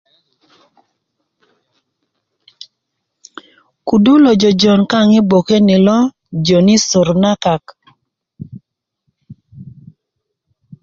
kudu 3.87 4.13
lojojon 4.23 4.81
kaŋ 4.91 5.07
i 5.19 5.21
bgoke 5.29 5.57
ni 5.67 5.77
lo 5.87 5.97
jon 6.45 6.67
i 6.75 6.77
sor 6.89 7.09
na 7.21 7.31
kak 7.43 7.63